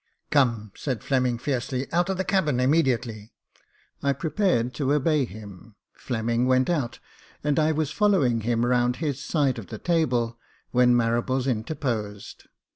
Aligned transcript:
"Come," 0.31 0.71
said 0.75 1.03
Fleming 1.03 1.37
fiercely; 1.37 1.85
*' 1.93 1.93
Out 1.93 2.09
of 2.09 2.17
the 2.17 2.23
cabin 2.23 2.59
immediately." 2.59 3.33
I 4.01 4.13
prepared 4.13 4.73
to 4.73 4.91
obey 4.93 5.25
him. 5.25 5.75
Fleming 5.93 6.47
went 6.47 6.71
out, 6.71 6.97
and 7.43 7.59
I 7.59 7.71
was 7.71 7.91
following 7.91 8.41
him 8.41 8.65
round 8.65 8.95
his 8.95 9.21
side 9.23 9.59
of 9.59 9.67
the 9.67 9.77
table, 9.77 10.39
when 10.71 10.95
Marables 10.95 11.45
interposed. 11.45 12.47